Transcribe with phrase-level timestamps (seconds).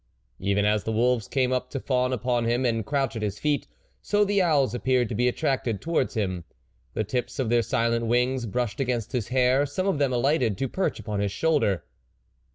[0.39, 3.67] Even as the wolves came up to fawn upon him and crouch at his feet,
[4.01, 6.43] so the owls appeared to be attracted towards him.
[6.95, 10.67] The tips of their silent wings brushed against his hair; some of them alighted to
[10.67, 11.83] perch upon his shoulder.